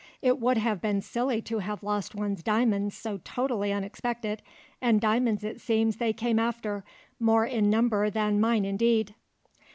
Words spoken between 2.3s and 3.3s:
diamonds so